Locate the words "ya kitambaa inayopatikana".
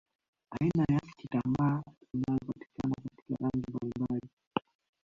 0.93-2.95